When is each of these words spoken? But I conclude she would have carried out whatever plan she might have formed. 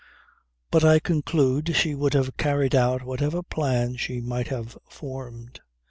But 0.71 0.83
I 0.83 0.97
conclude 0.97 1.75
she 1.75 1.93
would 1.93 2.15
have 2.15 2.35
carried 2.35 2.73
out 2.73 3.03
whatever 3.03 3.43
plan 3.43 3.97
she 3.97 4.19
might 4.19 4.47
have 4.47 4.75
formed. 4.89 5.59